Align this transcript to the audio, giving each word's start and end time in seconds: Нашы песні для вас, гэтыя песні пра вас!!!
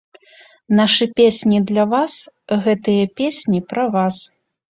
Нашы 0.79 1.05
песні 1.21 1.59
для 1.71 1.83
вас, 1.91 2.13
гэтыя 2.67 3.03
песні 3.19 3.59
пра 3.75 3.87
вас!!! 3.97 4.17